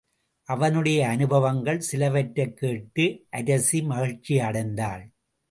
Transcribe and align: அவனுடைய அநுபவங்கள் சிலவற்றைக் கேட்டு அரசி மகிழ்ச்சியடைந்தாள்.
அவனுடைய 0.43 1.07
அநுபவங்கள் 1.07 1.79
சிலவற்றைக் 1.79 2.57
கேட்டு 2.57 3.25
அரசி 3.29 3.81
மகிழ்ச்சியடைந்தாள். 3.81 5.07